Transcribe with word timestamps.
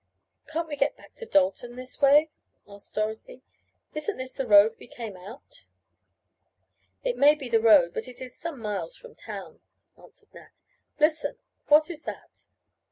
"Can't 0.47 0.67
we 0.67 0.75
get 0.77 0.97
back 0.97 1.13
to 1.17 1.27
Dalton 1.27 1.75
this 1.75 2.01
way?" 2.01 2.31
asked 2.67 2.95
Dorothy. 2.95 3.43
"Isn't 3.93 4.17
this 4.17 4.33
the 4.33 4.47
road 4.47 4.75
we 4.79 4.87
came 4.87 5.15
out?" 5.15 5.67
"It 7.03 7.17
may 7.19 7.35
be 7.35 7.47
the 7.47 7.61
road 7.61 7.93
but 7.93 8.07
it 8.07 8.19
is 8.19 8.35
some 8.35 8.59
miles 8.59 8.97
from 8.97 9.13
town," 9.13 9.61
answered 9.95 10.33
Nat. 10.33 10.63
"Listen! 10.99 11.37
What 11.67 11.87
was 11.89 12.03
that?" 12.05 12.47